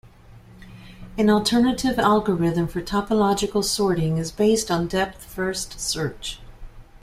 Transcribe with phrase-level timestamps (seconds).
[1.15, 6.39] An alternative algorithm for topological sorting is based on depth-first search.